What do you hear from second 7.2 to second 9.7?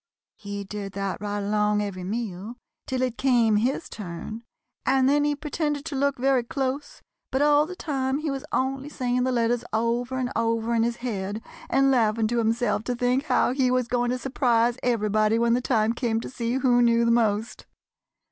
but all the time he was only saying the letters